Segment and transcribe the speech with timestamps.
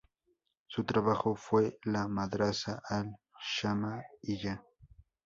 [0.65, 4.63] Su trabajo fue la madrasa al-Shammā'iyya.